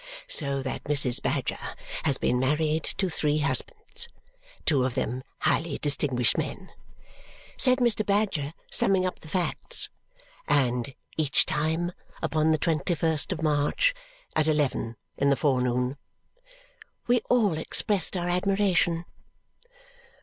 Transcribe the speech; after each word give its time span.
"So 0.27 0.63
that 0.63 0.85
Mrs. 0.85 1.21
Badger 1.21 1.59
has 2.05 2.17
been 2.17 2.39
married 2.39 2.83
to 2.83 3.07
three 3.07 3.37
husbands 3.37 4.09
two 4.65 4.83
of 4.83 4.95
them 4.95 5.21
highly 5.41 5.77
distinguished 5.77 6.39
men," 6.39 6.71
said 7.55 7.77
Mr. 7.77 8.03
Badger, 8.03 8.55
summing 8.71 9.05
up 9.05 9.19
the 9.19 9.27
facts, 9.27 9.89
"and 10.47 10.95
each 11.17 11.45
time 11.45 11.91
upon 12.19 12.49
the 12.49 12.57
twenty 12.57 12.95
first 12.95 13.31
of 13.31 13.43
March 13.43 13.93
at 14.35 14.47
eleven 14.47 14.95
in 15.17 15.29
the 15.29 15.35
forenoon!" 15.35 15.97
We 17.05 17.21
all 17.29 17.55
expressed 17.59 18.17
our 18.17 18.27
admiration. 18.27 19.05